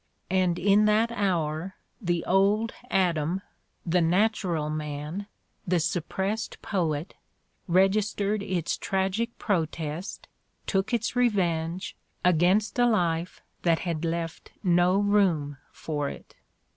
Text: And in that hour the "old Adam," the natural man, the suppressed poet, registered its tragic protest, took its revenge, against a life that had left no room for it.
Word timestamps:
And 0.31 0.57
in 0.57 0.85
that 0.85 1.11
hour 1.11 1.75
the 2.01 2.25
"old 2.25 2.73
Adam," 2.89 3.43
the 3.85 4.01
natural 4.01 4.67
man, 4.71 5.27
the 5.67 5.79
suppressed 5.79 6.59
poet, 6.63 7.13
registered 7.67 8.41
its 8.41 8.77
tragic 8.79 9.37
protest, 9.37 10.27
took 10.65 10.91
its 10.91 11.15
revenge, 11.15 11.95
against 12.25 12.79
a 12.79 12.87
life 12.87 13.41
that 13.61 13.77
had 13.85 14.03
left 14.03 14.49
no 14.63 14.97
room 14.97 15.57
for 15.71 16.09
it. 16.09 16.33